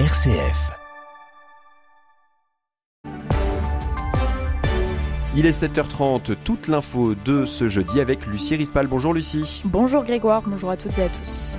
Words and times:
RCF. 0.00 0.72
Il 5.36 5.46
est 5.46 5.62
7h30, 5.62 6.34
toute 6.42 6.66
l'info 6.66 7.14
de 7.14 7.46
ce 7.46 7.68
jeudi 7.68 8.00
avec 8.00 8.26
Lucie 8.26 8.56
Rispal. 8.56 8.88
Bonjour 8.88 9.14
Lucie. 9.14 9.62
Bonjour 9.64 10.02
Grégoire, 10.02 10.42
bonjour 10.44 10.70
à 10.70 10.76
toutes 10.76 10.98
et 10.98 11.02
à 11.02 11.08
tous. 11.08 11.58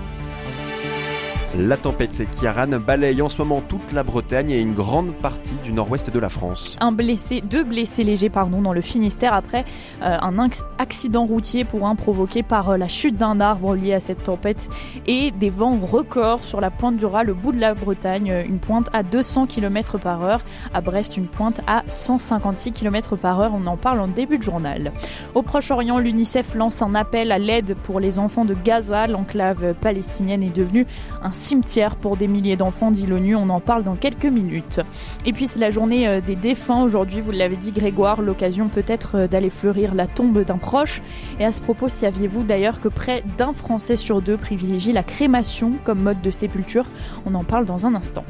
La 1.58 1.78
tempête 1.78 2.30
Kiaran 2.32 2.80
balaye 2.86 3.22
en 3.22 3.30
ce 3.30 3.38
moment 3.38 3.62
toute 3.62 3.94
la 3.94 4.04
Bretagne 4.04 4.50
et 4.50 4.60
une 4.60 4.74
grande 4.74 5.14
partie 5.14 5.56
du 5.64 5.72
nord-ouest 5.72 6.10
de 6.10 6.20
la 6.20 6.28
France. 6.28 6.76
Un 6.82 6.92
blessé, 6.92 7.40
deux 7.40 7.64
blessés 7.64 8.04
légers 8.04 8.30
pardon, 8.30 8.62
dans 8.62 8.74
le 8.74 8.82
Finistère 8.82 9.34
après 9.34 9.64
euh, 10.02 10.18
un 10.22 10.50
accident 10.80 11.26
routier 11.26 11.64
pour 11.64 11.88
un 11.88 11.96
provoqué 11.96 12.44
par 12.44 12.72
euh, 12.72 12.78
la 12.78 12.90
chute 12.90 13.16
d'un 13.16 13.40
arbre 13.40 13.74
lié 13.74 13.94
à 13.94 14.02
cette 14.02 14.24
tempête 14.24 14.68
et 15.08 15.32
des 15.32 15.50
vents 15.50 15.80
records 15.80 16.44
sur 16.44 16.60
la 16.60 16.72
pointe 16.72 16.98
du 16.98 17.06
Raz, 17.06 17.24
le 17.24 17.34
bout 17.34 17.54
de 17.54 17.60
la 17.62 17.74
Bretagne, 17.74 18.32
euh, 18.32 18.44
une 18.46 18.60
pointe 18.60 18.90
à 18.92 19.04
200 19.04 19.46
km 19.46 19.98
par 19.98 20.24
heure, 20.24 20.42
à 20.74 20.82
Brest 20.82 21.16
une 21.16 21.28
pointe 21.28 21.62
à 21.68 21.84
156 21.88 22.74
km 22.74 23.16
par 23.16 23.40
heure, 23.40 23.54
on 23.54 23.66
en 23.66 23.78
parle 23.78 24.02
en 24.02 24.10
début 24.10 24.40
de 24.40 24.44
journal. 24.44 24.92
Au 25.36 25.42
Proche-Orient, 25.42 26.00
l'UNICEF 26.00 26.54
lance 26.54 26.82
un 26.82 26.96
appel 26.96 27.32
à 27.32 27.40
l'aide 27.40 27.78
pour 27.84 28.02
les 28.02 28.20
enfants 28.20 28.44
de 28.44 28.56
Gaza, 28.56 29.08
l'enclave 29.08 29.74
palestinienne 29.76 30.44
est 30.44 30.56
devenue 30.56 30.86
un 31.24 31.32
cimetière 31.46 31.96
pour 31.96 32.18
des 32.18 32.28
milliers 32.28 32.58
d'enfants, 32.58 32.90
dit 32.90 33.06
l'ONU. 33.06 33.36
On 33.36 33.50
en 33.50 33.60
parle 33.60 33.84
dans 33.84 33.96
quelques 33.96 34.26
minutes. 34.26 34.82
Et 35.26 35.32
puis 35.32 35.46
c'est 35.46 35.60
la 35.60 35.70
journée 35.70 36.08
euh, 36.08 36.20
des 36.20 36.36
défunts 36.36 36.82
aujourd'hui, 36.82 37.22
vous 37.22 37.32
l'avez 37.32 37.56
dit 37.56 37.72
Grégoire, 37.72 38.22
l'occasion 38.22 38.68
peut-être 38.68 39.16
euh, 39.16 39.28
d'aller 39.28 39.52
fleurir 39.52 39.94
la 39.94 40.08
tombe 40.08 40.44
d'un 40.44 40.58
proche. 40.58 41.04
Et 41.40 41.46
à 41.46 41.52
ce 41.52 41.62
propos, 41.62 41.88
saviez-vous 41.88 42.44
d'ailleurs 42.44 42.82
que 42.82 42.88
près 42.88 43.24
d'un 43.38 43.54
Français 43.54 43.96
sur 43.96 44.22
deux 44.22 44.38
privilégie 44.38 44.92
la 44.92 45.04
crémation 45.04 45.74
comme 45.84 46.02
mode 46.02 46.22
de 46.22 46.32
sépulture? 46.32 46.86
On 47.28 47.36
en 47.36 47.44
parle 47.44 47.66
dans 47.66 47.86
un 47.86 47.94
instant. 47.94 48.26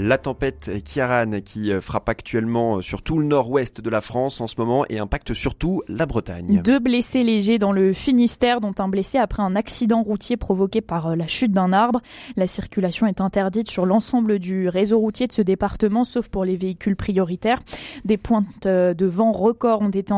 La 0.00 0.16
tempête 0.16 0.70
Kiaran 0.84 1.40
qui 1.44 1.72
euh, 1.72 1.80
frappe 1.80 2.08
actuellement 2.08 2.76
euh, 2.76 2.82
sur 2.82 3.02
tout 3.02 3.18
le 3.18 3.26
nord-ouest 3.26 3.80
de 3.80 3.90
la 3.90 4.00
France 4.00 4.40
en 4.40 4.46
ce 4.46 4.54
moment 4.56 4.84
et 4.88 5.00
impacte 5.00 5.34
surtout 5.34 5.82
la 5.88 6.06
Bretagne. 6.06 6.62
Deux 6.64 6.78
blessés 6.78 7.24
légers 7.24 7.58
dans 7.58 7.72
le 7.72 7.92
Finistère, 7.92 8.60
dont 8.60 8.74
un 8.78 8.86
blessé 8.86 9.18
après 9.18 9.42
un 9.42 9.56
accident 9.56 10.00
routier 10.04 10.36
provoqué 10.36 10.82
par 10.82 11.08
euh, 11.08 11.16
la 11.16 11.26
chute 11.26 11.50
d'un 11.50 11.72
arbre. 11.72 12.00
La 12.36 12.46
circulation 12.46 13.08
est 13.08 13.20
interdite 13.20 13.68
sur 13.68 13.86
l'ensemble 13.86 14.38
du 14.38 14.68
réseau 14.68 15.00
routier 15.00 15.26
de 15.26 15.32
ce 15.32 15.42
département, 15.42 16.04
sauf 16.04 16.28
pour 16.28 16.44
les 16.44 16.56
véhicules 16.56 16.94
prioritaires. 16.94 17.58
Des 18.04 18.18
pointes 18.18 18.68
de 18.68 19.06
vent 19.06 19.32
records 19.32 19.80
ont 19.80 19.90
été 19.90 20.14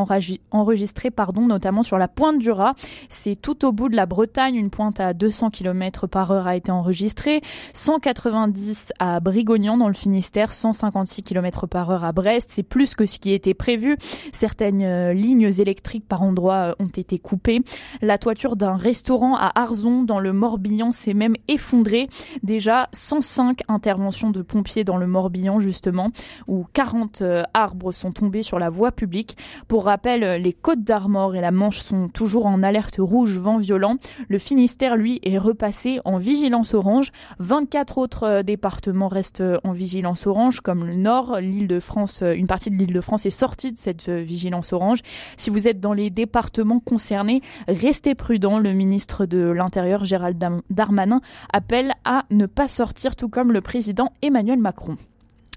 enregistrées, 0.51 1.11
pardon, 1.11 1.47
notamment 1.47 1.83
sur 1.83 1.97
la 1.97 2.09
pointe 2.09 2.39
du 2.39 2.51
Raz. 2.51 2.75
C'est 3.09 3.41
tout 3.41 3.65
au 3.65 3.73
bout 3.73 3.89
de 3.89 3.97
la 3.97 4.05
Bretagne. 4.05 4.57
Une 4.57 4.69
pointe 4.69 5.01
à 5.01 5.15
200 5.15 5.49
km 5.49 6.07
par 6.07 6.33
heure 6.33 6.47
a 6.47 6.55
été 6.55 6.71
enregistrée. 6.71 7.41
190 7.73 8.93
à 8.99 9.21
Brigognan 9.21 9.70
dans 9.77 9.89
le 9.89 9.95
Finistère, 9.95 10.53
156 10.53 11.23
km 11.23 11.67
par 11.67 11.91
heure 11.91 12.05
à 12.05 12.13
Brest. 12.13 12.49
C'est 12.51 12.63
plus 12.63 12.95
que 12.95 13.07
ce 13.07 13.19
qui 13.19 13.33
était 13.33 13.55
prévu. 13.55 13.97
Certaines 14.33 14.83
euh, 14.83 15.13
lignes 15.13 15.51
électriques 15.59 16.07
par 16.07 16.23
endroits 16.23 16.71
euh, 16.71 16.75
ont 16.79 16.89
été 16.89 17.19
coupées. 17.19 17.63
La 18.01 18.19
toiture 18.19 18.57
d'un 18.57 18.77
restaurant 18.77 19.37
à 19.37 19.53
Arzon 19.61 20.03
dans 20.03 20.21
le 20.21 20.33
Morbihan 20.33 20.93
s'est 20.93 21.15
même 21.15 21.35
effondrée. 21.49 22.09
Déjà 22.43 22.89
105 22.93 23.61
interventions 23.69 24.31
de 24.31 24.43
pompiers 24.43 24.85
dans 24.85 24.97
le 24.97 25.07
Morbihan 25.07 25.61
justement, 25.61 26.11
où 26.49 26.65
40 26.73 27.23
euh, 27.23 27.43
arbres 27.55 27.93
sont 27.93 28.13
tombés 28.13 28.43
sur 28.43 28.59
la 28.59 28.71
voie 28.71 28.93
publique. 28.93 29.37
Pour 29.69 29.85
rappel, 29.85 30.43
les 30.43 30.53
Côtes 30.53 30.83
d'Armor 30.83 31.35
et 31.35 31.41
la 31.41 31.51
Manche 31.51 31.79
sont 31.79 32.09
toujours 32.09 32.47
en 32.47 32.63
alerte 32.63 32.97
rouge 32.99 33.39
vent 33.39 33.59
violent. 33.59 33.97
Le 34.29 34.39
Finistère, 34.39 34.97
lui, 34.97 35.21
est 35.23 35.39
repassé 35.39 36.01
en 36.05 36.19
vigilance 36.19 36.75
orange. 36.75 37.11
24 37.39 37.99
autres 37.99 38.43
départements 38.43 39.09
restent 39.09 39.43
en 39.65 39.73
vigilance 39.73 40.27
orange, 40.27 40.61
comme 40.61 40.85
le 40.85 40.95
Nord, 40.95 41.39
l'île 41.41 41.69
de 41.69 41.81
France, 41.81 42.23
euh, 42.23 42.35
une 42.35 42.47
partie 42.47 42.71
de 42.71 42.77
l'île 42.77 42.93
de 42.93 43.01
France 43.01 43.27
est 43.27 43.31
sortie 43.31 43.73
de 43.73 43.77
cette 43.77 44.09
euh, 44.09 44.21
vigilance 44.21 44.73
orange. 44.73 45.01
Si 45.37 45.51
vous 45.51 45.69
êtes 45.69 45.81
dans 45.81 45.93
les 45.93 46.11
départements 46.11 46.81
concernés, 46.81 47.43
restez 47.69 48.15
prudent. 48.15 48.59
Le 48.59 48.73
ministre 48.73 49.27
de 49.27 49.51
l'Intérieur, 49.51 50.05
Gérald 50.05 50.43
Darmanin, 50.71 51.21
appelle 51.53 51.95
à 52.05 52.25
ne 52.31 52.47
pas 52.47 52.69
sortir, 52.69 53.17
tout 53.17 53.29
comme 53.29 53.53
le 53.53 53.61
président 53.61 54.13
Emmanuel 54.23 54.59
Macron. 54.59 54.97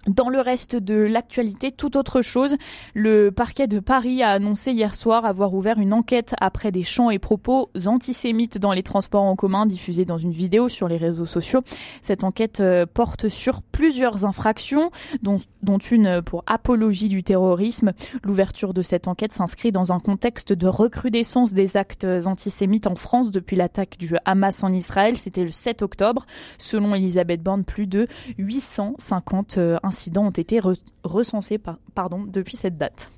Dans 0.08 0.28
le 0.28 0.42
reste 0.42 0.76
de 0.76 0.96
l'actualité, 0.96 1.72
tout 1.72 1.96
autre 1.96 2.22
chose, 2.22 2.58
le 2.94 3.32
parquet 3.32 3.68
de 3.68 3.80
Paris 3.80 4.22
a 4.22 4.32
annoncé 4.32 4.74
hier 4.74 4.96
soir 4.96 5.24
avoir 5.24 5.54
ouvert 5.54 5.80
une 5.80 5.94
enquête 5.94 6.36
après 6.42 6.72
des 6.72 6.84
chants 6.84 7.10
et 7.10 7.20
propos 7.20 7.70
antisémites 7.86 8.58
dans 8.58 8.74
les 8.74 8.84
transports 8.84 9.24
en 9.24 9.38
commun 9.38 9.66
diffusés 9.66 10.04
dans 10.04 10.18
une 10.18 10.34
vidéo 10.34 10.68
sur 10.68 10.90
les 10.90 10.98
réseaux 10.98 11.24
sociaux. 11.24 11.62
Cette 12.02 12.26
enquête 12.26 12.60
euh, 12.60 12.86
porte 12.86 13.30
sur 13.30 13.62
plusieurs 13.62 14.26
infractions, 14.26 14.92
dont, 15.22 15.38
dont 15.62 15.78
une 15.78 16.22
pour 16.22 16.44
apologie 16.48 17.08
du 17.08 17.24
terrorisme. 17.24 17.94
L'ouverture 18.24 18.74
de 18.74 18.82
cette 18.82 19.08
enquête 19.08 19.32
s'inscrit 19.32 19.72
dans 19.72 19.94
un 19.94 20.02
contexte 20.02 20.52
de 20.52 20.68
recrudescence 20.68 21.54
des 21.54 21.78
actes 21.78 22.06
antisémites 22.26 22.88
en 22.88 22.96
France 22.96 23.32
depuis 23.32 23.56
l'attaque 23.56 23.98
du 23.98 24.16
Hamas 24.26 24.64
en 24.66 24.74
Israël. 24.74 25.18
C'était 25.18 25.44
le 25.44 25.52
7 25.52 25.82
octobre. 25.82 26.26
Selon 26.58 26.94
Elisabeth 26.94 27.42
Borne, 27.42 27.64
plus 27.64 27.88
de 27.88 28.08
850 28.38 29.60
incidents 29.94 30.26
ont 30.26 30.32
été 30.32 30.60
recensés 31.04 31.60
pardon, 31.94 32.24
depuis 32.26 32.58
cette 32.58 32.78
date. 32.78 33.12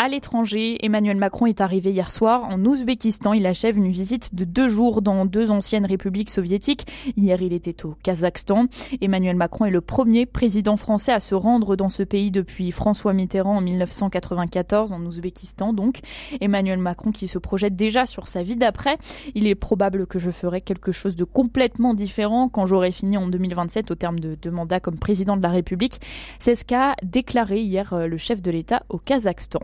À 0.00 0.08
l'étranger, 0.08 0.78
Emmanuel 0.86 1.16
Macron 1.16 1.46
est 1.46 1.60
arrivé 1.60 1.90
hier 1.90 2.12
soir 2.12 2.44
en 2.44 2.64
Ouzbékistan. 2.64 3.32
Il 3.32 3.44
achève 3.46 3.76
une 3.76 3.90
visite 3.90 4.32
de 4.32 4.44
deux 4.44 4.68
jours 4.68 5.02
dans 5.02 5.26
deux 5.26 5.50
anciennes 5.50 5.84
républiques 5.84 6.30
soviétiques. 6.30 6.86
Hier, 7.16 7.42
il 7.42 7.52
était 7.52 7.84
au 7.84 7.96
Kazakhstan. 8.04 8.66
Emmanuel 9.00 9.34
Macron 9.34 9.64
est 9.64 9.72
le 9.72 9.80
premier 9.80 10.24
président 10.24 10.76
français 10.76 11.10
à 11.10 11.18
se 11.18 11.34
rendre 11.34 11.74
dans 11.74 11.88
ce 11.88 12.04
pays 12.04 12.30
depuis 12.30 12.70
François 12.70 13.12
Mitterrand 13.12 13.56
en 13.56 13.60
1994, 13.60 14.92
en 14.92 15.04
Ouzbékistan 15.04 15.72
donc. 15.72 15.98
Emmanuel 16.40 16.78
Macron 16.78 17.10
qui 17.10 17.26
se 17.26 17.38
projette 17.38 17.74
déjà 17.74 18.06
sur 18.06 18.28
sa 18.28 18.44
vie 18.44 18.56
d'après. 18.56 18.98
Il 19.34 19.48
est 19.48 19.56
probable 19.56 20.06
que 20.06 20.20
je 20.20 20.30
ferai 20.30 20.60
quelque 20.60 20.92
chose 20.92 21.16
de 21.16 21.24
complètement 21.24 21.92
différent 21.92 22.48
quand 22.48 22.66
j'aurai 22.66 22.92
fini 22.92 23.16
en 23.16 23.26
2027 23.26 23.90
au 23.90 23.96
terme 23.96 24.20
de, 24.20 24.38
de 24.40 24.50
mandat 24.50 24.78
comme 24.78 24.96
président 24.96 25.36
de 25.36 25.42
la 25.42 25.50
République. 25.50 26.00
C'est 26.38 26.54
ce 26.54 26.64
qu'a 26.64 26.94
déclaré 27.02 27.62
hier 27.62 27.92
euh, 27.94 28.06
le 28.06 28.16
chef 28.16 28.40
de 28.42 28.52
l'État 28.52 28.84
au 28.90 28.98
Kazakhstan. 28.98 29.58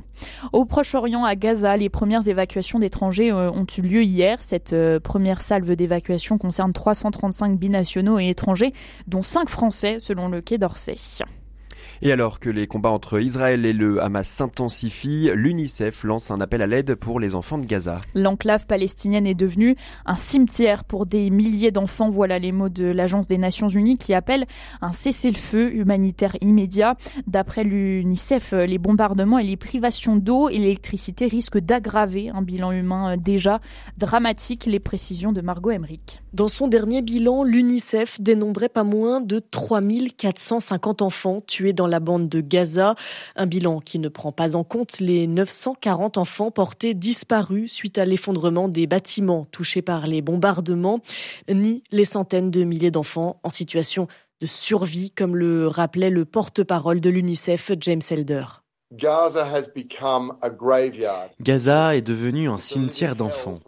Au 0.53 0.65
Proche-Orient, 0.65 1.25
à 1.25 1.35
Gaza, 1.35 1.77
les 1.77 1.89
premières 1.89 2.27
évacuations 2.29 2.79
d'étrangers 2.79 3.31
euh, 3.31 3.51
ont 3.51 3.67
eu 3.77 3.83
lieu 3.83 4.03
hier. 4.03 4.41
Cette 4.41 4.73
euh, 4.73 5.01
première 5.01 5.41
salve 5.41 5.77
d'évacuation 5.77 6.39
concerne 6.39 6.73
335 6.73 7.59
binationaux 7.59 8.19
et 8.19 8.29
étrangers, 8.29 8.73
dont 9.07 9.23
5 9.23 9.49
Français, 9.49 9.99
selon 9.99 10.29
le 10.29 10.41
Quai 10.41 10.59
d'Orsay. 10.59 10.97
Et 12.03 12.13
alors 12.13 12.41
que 12.41 12.51
les 12.51 12.67
combats 12.67 12.91
entre 12.91 13.21
Israël 13.21 13.65
et 13.65 13.73
le 13.73 14.03
Hamas 14.03 14.27
s'intensifient, 14.27 15.31
l'UNICEF 15.35 16.05
lance 16.05 16.31
un 16.31 16.41
appel 16.41 16.63
à 16.63 16.67
l'aide 16.67 16.95
pour 16.95 17.21
les 17.21 17.35
enfants 17.35 17.59
de 17.59 17.67
Gaza. 17.67 18.01
L'enclave 18.15 18.67
palestinienne 18.67 19.27
est 19.27 19.35
devenue 19.35 19.77
un 20.07 20.17
cimetière 20.17 20.85
pour 20.85 21.07
des 21.07 21.31
milliers 21.31 21.71
d'enfants. 21.71 22.11
Voilà 22.11 22.39
les 22.39 22.53
mots 22.53 22.69
de 22.69 22.85
l'Agence 22.85 23.27
des 23.27 23.39
Nations 23.39 23.69
Unies 23.69 23.97
qui 23.97 24.15
appelle 24.15 24.47
un 24.81 24.93
cessez-le-feu 24.93 25.75
humanitaire 25.75 26.37
immédiat. 26.41 26.97
D'après 27.27 27.65
l'UNICEF, 27.65 28.53
les 28.53 28.79
bombardements 28.79 29.39
et 29.39 29.45
les 29.45 29.57
privations 29.57 30.17
d'eau 30.17 30.49
et 30.49 30.59
d'électricité 30.59 31.27
risquent 31.27 31.59
d'aggraver 31.59 32.31
un 32.31 32.43
bilan 32.43 32.73
humain 32.73 33.17
déjà 33.17 33.61
dramatique. 33.99 34.67
Les 34.67 34.81
précisions 34.81 35.33
de 35.33 35.41
Margot 35.41 35.71
Emmerich. 35.71 36.21
Dans 36.33 36.49
son 36.49 36.67
dernier 36.67 37.01
bilan, 37.01 37.45
l'UNICEF 37.45 38.21
dénombrait 38.21 38.69
pas 38.69 38.83
moins 38.83 39.21
de 39.21 39.39
3450 39.39 41.03
enfants 41.03 41.41
tués 41.47 41.73
dans 41.73 41.84
la 41.87 42.01
bande 42.01 42.29
de 42.29 42.41
Gaza. 42.41 42.95
Un 43.37 43.47
bilan 43.47 43.81
qui 43.81 43.99
ne 43.99 44.09
prend 44.09 44.33
pas 44.33 44.57
en 44.57 44.65
compte 44.65 45.01
les 45.01 45.27
940 45.27 46.19
enfants 46.19 46.51
portés 46.51 46.95
disparus 46.95 47.73
suite 47.73 47.99
à 47.99 48.05
l'effondrement 48.05 48.69
des 48.69 48.87
bâtiments 48.87 49.47
touchés 49.51 49.83
par 49.83 50.07
les 50.07 50.23
bombardements, 50.23 51.01
ni 51.49 51.83
les 51.91 52.05
centaines 52.05 52.51
de 52.51 52.65
milliers 52.65 52.91
d'enfants 52.91 53.41
en 53.43 53.51
situation 53.51 54.09
de 54.41 54.47
survie, 54.47 55.11
comme 55.11 55.37
le 55.37 55.69
rappelait 55.69 56.11
le 56.11 56.25
porte-parole 56.25 57.01
de 57.01 57.11
l'UNICEF, 57.11 57.73
James 57.81 58.03
Elder. 58.11 58.45
Gaza 61.41 61.97
est 61.97 62.03
devenu 62.03 62.49
un 62.49 62.59
cimetière 62.59 63.17
d'enfants. 63.17 63.61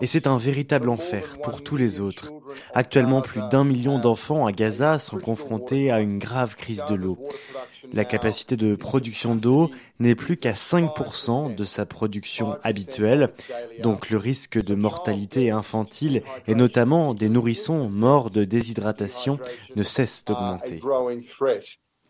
Et 0.00 0.06
c'est 0.06 0.26
un 0.26 0.36
véritable 0.36 0.88
enfer 0.88 1.38
pour 1.42 1.62
tous 1.62 1.76
les 1.76 2.00
autres. 2.00 2.32
Actuellement, 2.74 3.20
plus 3.20 3.42
d'un 3.50 3.64
million 3.64 3.98
d'enfants 3.98 4.46
à 4.46 4.52
Gaza 4.52 4.98
sont 4.98 5.18
confrontés 5.18 5.90
à 5.90 6.00
une 6.00 6.18
grave 6.18 6.56
crise 6.56 6.84
de 6.88 6.94
l'eau. 6.94 7.18
La 7.92 8.04
capacité 8.04 8.56
de 8.56 8.74
production 8.74 9.34
d'eau 9.34 9.70
n'est 9.98 10.14
plus 10.14 10.36
qu'à 10.36 10.52
5% 10.52 11.54
de 11.54 11.64
sa 11.64 11.86
production 11.86 12.56
habituelle, 12.62 13.30
donc 13.82 14.10
le 14.10 14.18
risque 14.18 14.62
de 14.62 14.74
mortalité 14.74 15.50
infantile 15.50 16.22
et 16.46 16.54
notamment 16.54 17.14
des 17.14 17.28
nourrissons 17.28 17.88
morts 17.88 18.30
de 18.30 18.44
déshydratation 18.44 19.38
ne 19.76 19.82
cesse 19.82 20.24
d'augmenter. 20.24 20.80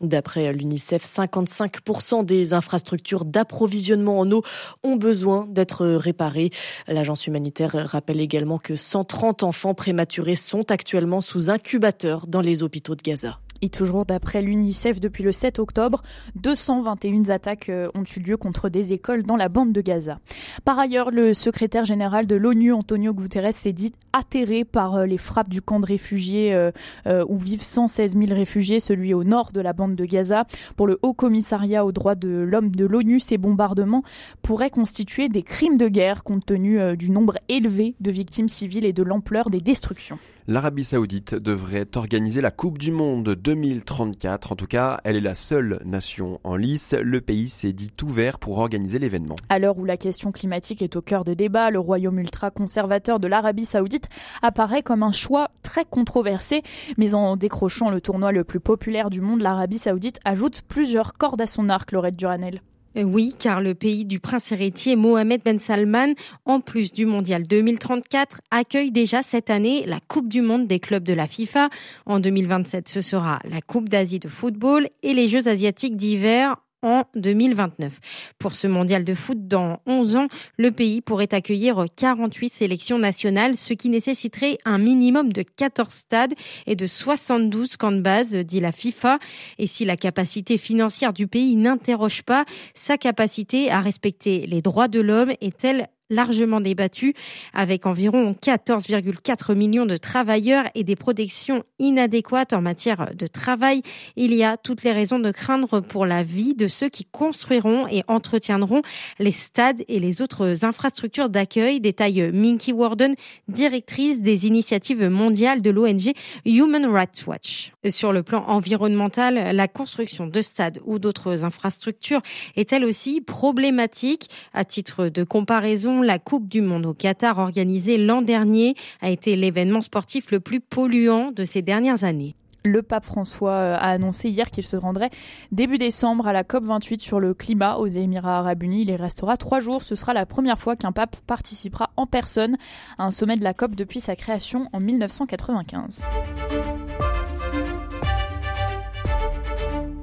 D'après 0.01 0.53
l'UNICEF, 0.55 1.05
55% 1.05 2.25
des 2.25 2.55
infrastructures 2.55 3.27
d'approvisionnement 3.27 4.19
en 4.19 4.31
eau 4.31 4.43
ont 4.83 4.97
besoin 4.97 5.47
d'être 5.47 5.87
réparées. 5.87 6.51
L'agence 6.89 7.27
humanitaire 7.27 7.73
rappelle 7.87 8.21
également 8.21 8.59
que 8.59 8.77
130 8.77 9.43
enfants 9.43 9.75
prématurés 9.75 10.37
sont 10.37 10.71
actuellement 10.71 11.21
sous 11.21 11.51
incubateur 11.51 12.27
dans 12.27 12.41
les 12.41 12.63
hôpitaux 12.63 12.95
de 12.95 13.03
Gaza. 13.03 13.39
Et 13.63 13.69
toujours 13.69 14.07
d'après 14.07 14.41
l'UNICEF, 14.41 15.01
depuis 15.01 15.23
le 15.23 15.33
7 15.33 15.59
octobre, 15.59 16.03
221 16.37 17.29
attaques 17.29 17.69
euh, 17.69 17.91
ont 17.95 18.05
eu 18.05 18.21
lieu 18.21 18.37
contre 18.37 18.71
des 18.71 18.93
écoles 18.93 19.23
dans 19.23 19.37
la 19.37 19.49
bande 19.49 19.73
de 19.73 19.81
Gaza. 19.83 20.19
Par 20.65 20.79
ailleurs, 20.79 21.11
le 21.11 21.35
secrétaire 21.35 21.85
général 21.85 22.27
de 22.27 22.37
l'ONU, 22.37 22.73
Antonio 22.73 23.13
Guterres, 23.13 23.53
s'est 23.53 23.73
dit 23.73 23.93
atterré 24.13 24.65
par 24.65 24.97
euh, 24.97 25.07
les 25.07 25.19
frappes 25.19 25.49
du 25.49 25.63
camp 25.63 25.81
de 25.81 25.87
réfugiés 25.87 26.53
euh, 26.55 27.25
où 27.29 27.39
vivent 27.39 27.63
116 27.63 28.17
000 28.17 28.35
réfugiés, 28.35 28.81
celui 28.81 29.15
au 29.15 29.25
nord 29.25 29.53
de 29.53 29.61
la 29.61 29.73
bande 29.73 29.95
de 29.95 30.05
Gaza. 30.05 30.47
Pour 30.77 30.87
le 30.87 30.99
Haut 31.03 31.13
Commissariat 31.13 31.85
aux 31.85 31.93
droits 31.93 32.15
de 32.15 32.29
l'homme 32.29 32.71
de 32.71 32.87
l'ONU, 32.87 33.21
ces 33.21 33.39
bombardements 33.39 34.03
pourraient 34.43 34.71
constituer 34.71 35.29
des 35.29 35.43
crimes 35.43 35.77
de 35.77 35.89
guerre 35.89 36.25
compte 36.25 36.47
tenu 36.47 36.97
du 36.97 37.11
nombre 37.11 37.35
élevé 37.49 37.95
de 38.01 38.11
victimes 38.11 38.49
civiles 38.49 38.85
et 38.85 38.93
de 38.93 39.03
l'ampleur 39.03 39.51
des 39.51 39.61
destructions. 39.61 40.19
L'Arabie 40.51 40.83
Saoudite 40.83 41.37
devrait 41.37 41.87
organiser 41.97 42.41
la 42.41 42.51
Coupe 42.51 42.79
du 42.79 42.91
Monde 42.91 43.37
2034. 43.37 44.51
En 44.51 44.57
tout 44.57 44.67
cas, 44.67 45.01
elle 45.05 45.15
est 45.15 45.21
la 45.21 45.37
seule 45.37 45.81
nation 45.85 46.41
en 46.43 46.57
lice. 46.57 46.97
Le 47.01 47.21
pays 47.21 47.49
s'est 47.49 47.73
dit 47.73 47.93
ouvert 48.03 48.41
pour 48.41 48.59
organiser 48.59 48.99
l'événement. 48.99 49.37
À 49.49 49.61
l'heure 49.61 49.79
où 49.79 49.85
la 49.85 49.97
question 49.97 50.33
climatique 50.33 50.83
est 50.83 50.97
au 50.97 51.03
cœur 51.03 51.23
de 51.23 51.35
débat, 51.35 51.71
le 51.71 51.79
royaume 51.79 52.19
ultra-conservateur 52.19 53.21
de 53.21 53.29
l'Arabie 53.29 53.65
Saoudite 53.65 54.00
apparaît 54.43 54.83
comme 54.83 55.03
un 55.03 55.13
choix 55.13 55.51
très 55.63 55.85
controversé. 55.85 56.63
Mais 56.97 57.15
en 57.15 57.37
décrochant 57.37 57.91
le 57.91 58.01
tournoi 58.01 58.33
le 58.33 58.45
plus 58.45 58.61
populaire 58.61 59.11
du 59.11 59.21
monde, 59.21 59.41
l'Arabie 59.41 59.79
Saoudite 59.79 60.21
ajoute 60.25 60.63
plusieurs 60.63 61.13
cordes 61.15 61.41
à 61.41 61.47
son 61.47 61.69
arc, 61.69 61.93
Laurette 61.93 62.17
Duranel. 62.17 62.63
Euh, 62.97 63.03
oui, 63.03 63.35
car 63.39 63.61
le 63.61 63.75
pays 63.75 64.05
du 64.05 64.19
prince 64.19 64.51
héritier 64.51 64.97
Mohamed 64.97 65.43
Ben 65.45 65.59
Salman, 65.59 66.15
en 66.45 66.61
plus 66.61 66.93
du 66.93 67.07
mondial 67.07 67.47
2034, 67.47 68.41
accueille 68.51 68.91
déjà 68.91 69.23
cette 69.23 69.51
année 69.51 69.85
la 69.87 70.01
Coupe 70.01 70.29
du 70.29 70.43
monde 70.43 70.67
des 70.67 70.81
clubs 70.81 71.05
de 71.05 71.13
la 71.13 71.27
FIFA. 71.27 71.71
En 72.07 72.19
2027, 72.19 72.89
ce 72.89 73.01
sera 73.01 73.39
la 73.49 73.61
Coupe 73.61 73.89
d'Asie 73.89 74.19
de 74.19 74.29
football 74.29 74.89
et 75.03 75.15
les 75.15 75.29
Jeux 75.29 75.47
asiatiques 75.47 75.97
d'hiver 75.97 76.57
en 76.83 77.05
2029. 77.15 78.01
Pour 78.39 78.55
ce 78.55 78.67
mondial 78.67 79.05
de 79.05 79.15
foot 79.15 79.47
dans 79.47 79.81
11 79.87 80.17
ans, 80.17 80.27
le 80.57 80.71
pays 80.71 81.01
pourrait 81.01 81.33
accueillir 81.33 81.85
48 81.97 82.53
sélections 82.53 82.99
nationales, 82.99 83.57
ce 83.57 83.75
qui 83.75 83.89
nécessiterait 83.89 84.59
un 84.65 84.79
minimum 84.79 85.33
de 85.33 85.43
14 85.43 85.93
stades 85.93 86.35
et 86.67 86.77
de 86.77 86.87
72 86.87 87.77
camps 87.77 87.93
de 87.93 88.01
base, 88.01 88.35
dit 88.35 88.61
la 88.61 88.73
FIFA. 88.73 89.19
Et 89.59 89.67
si 89.67 89.85
la 89.85 89.97
capacité 89.97 90.59
financière 90.59 91.13
du 91.13 91.27
pays 91.27 91.57
n'interroge 91.57 92.23
pas, 92.23 92.45
sa 92.75 92.99
capacité 92.99 93.71
à 93.71 93.81
respecter 93.81 94.47
les 94.47 94.63
droits 94.63 94.89
de 94.89 95.01
l'homme 95.01 95.33
est-elle 95.41 95.89
largement 96.11 96.61
débattu, 96.61 97.15
avec 97.55 97.87
environ 97.87 98.35
14,4 98.41 99.55
millions 99.55 99.87
de 99.87 99.97
travailleurs 99.97 100.65
et 100.75 100.85
des 100.85 100.97
protections 100.97 101.65
inadéquates 101.79 102.53
en 102.53 102.61
matière 102.61 103.15
de 103.15 103.27
travail. 103.27 103.83
Il 104.17 104.35
y 104.35 104.43
a 104.43 104.57
toutes 104.57 104.83
les 104.83 104.93
raisons 104.93 105.19
de 105.19 105.31
craindre 105.31 105.81
pour 105.81 106.05
la 106.07 106.23
vie 106.23 106.55
de 106.55 106.69
ceux 106.69 106.89
qui 106.89 107.05
construiront 107.05 107.87
et 107.89 108.03
entretiendront 108.09 108.83
les 109.19 109.33
stades 109.33 109.83
et 109.89 109.99
les 110.01 110.23
autres 110.23 110.65
infrastructures 110.65 111.29
d'accueil, 111.29 111.81
détaille 111.81 112.31
Minky 112.33 112.73
Warden, 112.73 113.15
directrice 113.49 114.21
des 114.21 114.47
initiatives 114.47 115.09
mondiales 115.09 115.63
de 115.63 115.71
l'ONG 115.71 116.13
Human 116.45 116.87
Rights 116.87 117.25
Watch. 117.27 117.73
Sur 117.89 118.13
le 118.13 118.23
plan 118.23 118.45
environnemental, 118.47 119.55
la 119.55 119.69
construction 119.69 120.27
de 120.27 120.43
stades 120.43 120.81
ou 120.85 120.99
d'autres 120.99 121.45
infrastructures 121.45 122.21
est 122.57 122.73
elle 122.73 122.85
aussi 122.85 123.21
problématique. 123.21 124.29
À 124.53 124.65
titre 124.65 125.09
de 125.09 125.25
comparaison, 125.25 126.00
la 126.03 126.19
Coupe 126.19 126.49
du 126.49 126.61
Monde 126.61 126.87
au 126.87 126.95
Qatar 126.95 127.39
organisée 127.39 127.99
l'an 127.99 128.23
dernier 128.23 128.75
a 129.01 129.11
été 129.11 129.37
l'événement 129.37 129.81
sportif 129.81 130.31
le 130.31 130.41
plus 130.41 130.61
polluant 130.61 131.33
de 131.33 131.45
ces 131.45 131.63
dernières 131.63 132.05
années. 132.05 132.35
Le 132.65 132.83
pape 132.83 133.07
François 133.07 133.53
euh, 133.53 133.77
a 133.77 133.89
annoncé 133.91 134.29
hier 134.29 134.51
qu'il 134.51 134.65
se 134.65 134.77
rendrait 134.77 135.11
début 135.51 135.79
décembre 135.79 136.27
à 136.27 136.33
la 136.33 136.43
COP28 136.43 137.01
sur 137.01 137.19
le 137.19 137.33
climat 137.33 137.77
aux 137.77 137.87
Émirats 137.87 138.39
arabes 138.39 138.63
unis. 138.63 138.83
Il 138.83 138.91
y 138.91 138.97
restera 138.97 139.37
trois 139.37 139.61
jours. 139.61 139.81
Ce 139.81 139.95
sera 139.95 140.13
la 140.13 140.27
première 140.27 140.59
fois 140.59 140.77
qu'un 140.77 140.93
pape 140.93 141.17
participera 141.27 141.91
en 141.97 142.07
personne 142.07 142.57
à 142.99 143.05
un 143.05 143.11
sommet 143.11 143.37
de 143.37 143.45
la 143.45 143.55
COP 143.55 143.75
depuis 143.75 144.01
sa 144.01 144.15
création 144.15 144.69
en 144.73 144.81
1995. 144.81 146.05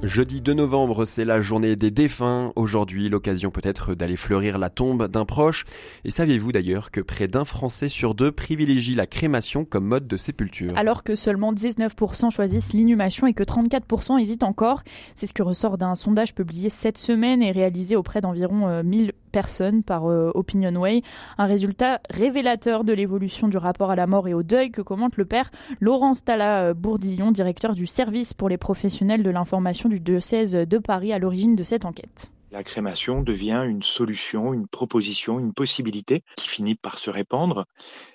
Jeudi 0.03 0.41
2 0.41 0.53
novembre, 0.53 1.05
c'est 1.05 1.25
la 1.25 1.41
journée 1.41 1.75
des 1.75 1.89
défunts. 1.89 2.53
Aujourd'hui, 2.55 3.09
l'occasion 3.09 3.49
peut-être 3.49 3.95
d'aller 3.95 4.15
fleurir 4.15 4.59
la 4.59 4.69
tombe 4.69 5.07
d'un 5.07 5.25
proche. 5.25 5.65
Et 6.05 6.11
saviez-vous 6.11 6.51
d'ailleurs 6.51 6.91
que 6.91 7.01
près 7.01 7.27
d'un 7.27 7.45
Français 7.45 7.89
sur 7.89 8.13
deux 8.13 8.31
privilégie 8.31 8.94
la 8.94 9.07
crémation 9.07 9.65
comme 9.65 9.85
mode 9.85 10.07
de 10.07 10.15
sépulture 10.15 10.77
Alors 10.77 11.03
que 11.03 11.15
seulement 11.15 11.51
19% 11.51 12.29
choisissent 12.29 12.73
l'inhumation 12.73 13.25
et 13.25 13.33
que 13.33 13.41
34% 13.41 14.19
hésitent 14.19 14.44
encore. 14.44 14.83
C'est 15.15 15.25
ce 15.25 15.33
que 15.33 15.41
ressort 15.41 15.79
d'un 15.79 15.95
sondage 15.95 16.35
publié 16.35 16.69
cette 16.69 16.99
semaine 16.99 17.41
et 17.41 17.51
réalisé 17.51 17.95
auprès 17.95 18.21
d'environ 18.21 18.83
1000 18.83 19.09
euh, 19.09 19.11
personnes 19.31 19.83
par 19.83 20.09
euh, 20.09 20.31
Opinionway. 20.33 21.01
Un 21.38 21.45
résultat 21.45 22.01
révélateur 22.09 22.83
de 22.83 22.94
l'évolution 22.94 23.47
du 23.47 23.57
rapport 23.57 23.91
à 23.91 23.95
la 23.95 24.07
mort 24.07 24.27
et 24.27 24.33
au 24.33 24.44
deuil 24.44 24.71
que 24.71 24.81
commente 24.81 25.18
le 25.18 25.25
père 25.25 25.51
Laurent 25.79 26.13
Stala 26.13 26.69
euh, 26.69 26.74
Bourdillon, 26.74 27.31
directeur 27.31 27.74
du 27.74 27.85
service 27.85 28.33
pour 28.33 28.50
les 28.50 28.57
professionnels 28.57 29.24
de 29.24 29.29
l'information 29.29 29.89
du 29.89 30.00
diocèse 30.00 30.53
de 30.53 30.77
Paris 30.77 31.13
à 31.13 31.19
l'origine 31.19 31.56
de 31.56 31.63
cette 31.63 31.85
enquête. 31.85 32.31
La 32.49 32.63
crémation 32.63 33.21
devient 33.21 33.65
une 33.67 33.83
solution, 33.83 34.53
une 34.53 34.69
proposition, 34.69 35.38
une 35.38 35.53
possibilité 35.53 36.23
qui 36.38 36.47
finit 36.47 36.75
par 36.75 36.97
se 36.97 37.09
répandre. 37.09 37.65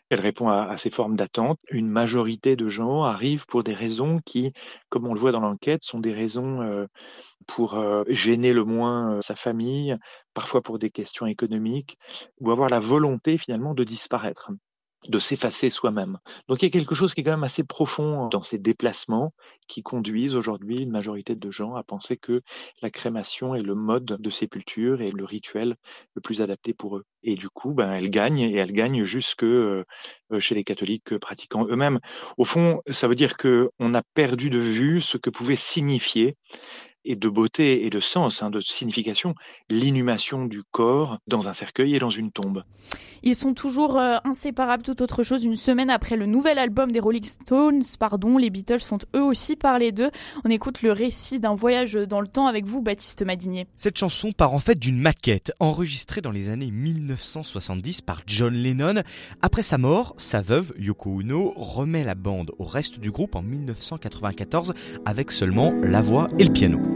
Elle 0.09 0.21
répond 0.21 0.49
à, 0.49 0.75
ces 0.79 0.89
formes 0.89 1.17
d'attente. 1.17 1.59
Une 1.71 1.89
majorité 1.89 2.57
de 2.57 2.69
gens 2.71 3.03
arrivent 3.03 3.45
pour 3.47 3.63
des 3.63 3.75
raisons 3.75 4.21
qui, 4.25 4.53
comme 4.89 5.07
on 5.07 5.13
le 5.13 5.21
voit 5.21 5.33
dans 5.33 5.41
l'enquête, 5.41 5.83
sont 5.83 6.01
des 6.01 6.15
raisons 6.15 6.63
euh, 6.63 6.87
pour 7.47 7.75
euh, 7.75 8.05
gêner 8.09 8.55
le 8.55 8.65
moins 8.65 9.17
euh, 9.17 9.21
sa 9.21 9.35
famille, 9.35 9.97
parfois 10.33 10.63
pour 10.63 10.79
des 10.79 10.91
questions 10.91 11.27
économiques, 11.27 11.99
ou 12.41 12.51
avoir 12.51 12.71
la 12.71 12.81
volonté 12.81 13.37
finalement 13.37 13.75
de 13.75 13.85
disparaître 13.85 14.51
de 15.09 15.19
s'effacer 15.19 15.71
soi-même. 15.71 16.19
Donc 16.49 16.63
il 16.63 16.67
y 16.67 16.69
a 16.69 16.71
quelque 16.71 16.95
chose 16.95 17.15
qui 17.15 17.21
est 17.21 17.25
quand 17.25 17.33
même 17.33 17.45
assez 17.45 17.65
profond 17.65 18.29
dans 18.29 18.43
ces 18.43 18.59
déplacements 18.59 19.33
qui 19.67 19.83
conduisent 19.83 20.37
aujourd'hui 20.37 20.79
une 20.79 20.91
majorité 20.91 21.35
de 21.35 21.51
gens 21.51 21.75
à 21.75 21.83
penser 21.83 22.17
que 22.17 22.43
la 22.83 22.91
crémation 22.91 23.55
est 23.55 23.63
le 23.63 23.75
mode 23.75 24.17
de 24.19 24.31
sépulture 24.31 25.01
et 25.03 25.11
le 25.11 25.25
rituel 25.25 25.77
le 26.15 26.21
plus 26.21 26.43
adapté 26.43 26.75
pour 26.75 26.97
eux. 26.97 27.05
Et 27.23 27.35
du 27.37 27.49
coup, 27.49 27.73
ben, 27.73 27.93
elle 27.93 28.11
gagne 28.11 28.39
et 28.39 28.57
elle 28.57 28.73
gagne 28.73 29.05
jusque 29.05 29.45
euh, 29.45 29.85
chez 30.39 30.55
les 30.55 30.65
catholiques 30.65 31.19
pratiquants 31.19 31.67
eux-mêmes. 31.69 32.01
Au 32.37 32.45
fond, 32.45 32.81
ça 32.91 33.09
veut 33.09 33.15
dire 33.15 33.37
qu'on 33.37 33.95
a 33.95 34.03
perdu 34.15 34.51
de 34.51 34.59
vue 34.59 35.01
ce 35.01 35.19
que 35.19 35.31
pouvait 35.31 35.57
signifier 35.57 36.37
et 37.05 37.17
de 37.17 37.29
beauté 37.29 37.87
et 37.87 37.91
de 37.91 38.01
sens, 38.01 38.43
hein, 38.43 38.51
de 38.51 38.61
signification, 38.61 39.35
l'inhumation 39.69 40.47
du 40.47 40.63
corps 40.71 41.19
dans 41.27 41.49
un 41.49 41.53
cercueil 41.53 41.95
et 41.95 41.99
dans 41.99 42.11
une 42.11 42.31
tombe. 42.31 42.65
Ils 43.23 43.37
sont 43.37 43.55
toujours 43.55 43.99
euh, 43.99 44.19
inséparables, 44.25 44.83
tout 44.83 45.01
autre 45.01 45.23
chose. 45.23 45.45
Une 45.45 45.57
semaine 45.57 45.91
après 45.91 46.17
le 46.17 46.27
nouvel 46.27 46.59
album 46.59 46.91
des 46.91 46.99
Rolling 46.99 47.25
Stones, 47.25 47.83
pardon, 47.99 48.37
les 48.37 48.51
Beatles 48.51 48.81
font 48.81 48.99
eux 49.15 49.23
aussi 49.23 49.55
parler 49.55 49.93
d'eux. 49.93 50.11
On 50.45 50.51
écoute 50.51 50.83
le 50.83 50.91
récit 50.91 51.39
d'un 51.39 51.55
voyage 51.55 51.95
dans 51.95 52.21
le 52.21 52.27
temps 52.27 52.47
avec 52.47 52.67
vous, 52.67 52.83
Baptiste 52.83 53.25
Madinier. 53.25 53.67
Cette 53.77 53.97
chanson 53.97 54.33
part 54.33 54.53
en 54.55 54.59
fait 54.59 54.79
d'une 54.79 54.99
maquette 54.99 55.53
enregistrée 55.61 56.21
dans 56.21 56.33
les 56.33 56.49
années 56.49 56.73
1970 56.73 58.01
par 58.01 58.23
John 58.27 58.55
Lennon. 58.55 59.03
Après 59.41 59.63
sa 59.63 59.79
mort, 59.79 60.15
sa 60.19 60.43
veuve, 60.43 60.73
Yoko 60.79 61.21
Ono, 61.21 61.53
remet 61.57 62.03
la 62.05 62.17
bande 62.17 62.51
au 62.59 62.65
reste 62.65 62.99
du 62.99 63.11
groupe 63.11 63.37
en 63.37 63.43
1994 63.43 64.75
avec 65.05 65.31
seulement 65.31 65.73
la 65.83 66.03
voix 66.03 66.27
et 66.39 66.45
le 66.45 66.53
piano. 66.53 66.92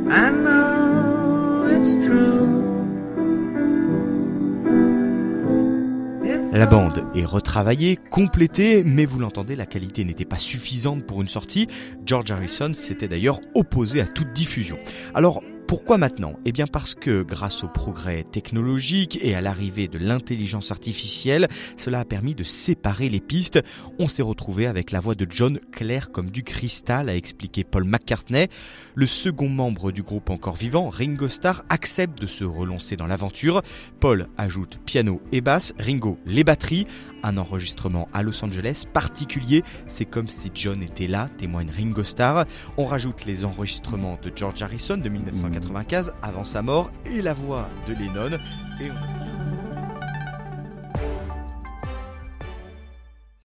La 6.52 6.64
bande 6.64 7.04
est 7.14 7.24
retravaillée, 7.24 7.96
complétée, 7.96 8.82
mais 8.82 9.04
vous 9.04 9.18
l'entendez, 9.18 9.56
la 9.56 9.66
qualité 9.66 10.04
n'était 10.04 10.24
pas 10.24 10.38
suffisante 10.38 11.04
pour 11.04 11.20
une 11.20 11.28
sortie. 11.28 11.68
George 12.06 12.30
Harrison 12.30 12.72
s'était 12.72 13.08
d'ailleurs 13.08 13.40
opposé 13.54 14.00
à 14.00 14.06
toute 14.06 14.32
diffusion. 14.32 14.78
Alors, 15.14 15.42
pourquoi 15.66 15.98
maintenant? 15.98 16.34
Eh 16.44 16.52
bien 16.52 16.68
parce 16.68 16.94
que 16.94 17.24
grâce 17.24 17.64
au 17.64 17.68
progrès 17.68 18.22
technologique 18.22 19.18
et 19.20 19.34
à 19.34 19.40
l'arrivée 19.40 19.88
de 19.88 19.98
l'intelligence 19.98 20.70
artificielle, 20.70 21.48
cela 21.76 22.00
a 22.00 22.04
permis 22.04 22.36
de 22.36 22.44
séparer 22.44 23.08
les 23.08 23.18
pistes. 23.20 23.60
On 23.98 24.06
s'est 24.06 24.22
retrouvé 24.22 24.68
avec 24.68 24.92
la 24.92 25.00
voix 25.00 25.16
de 25.16 25.26
John 25.28 25.58
claire 25.72 26.12
comme 26.12 26.30
du 26.30 26.44
cristal, 26.44 27.08
a 27.08 27.16
expliqué 27.16 27.64
Paul 27.64 27.82
McCartney. 27.82 28.46
Le 28.94 29.06
second 29.06 29.48
membre 29.48 29.90
du 29.90 30.02
groupe 30.02 30.30
encore 30.30 30.54
vivant, 30.54 30.88
Ringo 30.88 31.26
Starr, 31.26 31.64
accepte 31.68 32.20
de 32.20 32.28
se 32.28 32.44
relancer 32.44 32.96
dans 32.96 33.08
l'aventure. 33.08 33.62
Paul 33.98 34.28
ajoute 34.36 34.78
piano 34.86 35.20
et 35.32 35.40
basse, 35.40 35.74
Ringo 35.80 36.18
les 36.26 36.44
batteries 36.44 36.86
un 37.26 37.36
enregistrement 37.36 38.08
à 38.12 38.22
Los 38.22 38.44
Angeles 38.44 38.84
particulier. 38.92 39.64
C'est 39.86 40.04
comme 40.04 40.28
si 40.28 40.50
John 40.54 40.82
était 40.82 41.08
là, 41.08 41.28
témoigne 41.36 41.70
Ringo 41.76 42.04
Starr. 42.04 42.46
On 42.76 42.84
rajoute 42.84 43.24
les 43.26 43.44
enregistrements 43.44 44.18
de 44.22 44.32
George 44.34 44.62
Harrison 44.62 44.96
de 44.96 45.08
1995 45.08 46.12
avant 46.22 46.44
sa 46.44 46.62
mort 46.62 46.90
et 47.04 47.20
la 47.20 47.34
voix 47.34 47.68
de 47.88 47.94
Lennon. 47.94 48.36